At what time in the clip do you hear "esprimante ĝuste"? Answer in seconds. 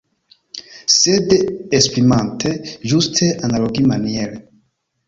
1.81-3.31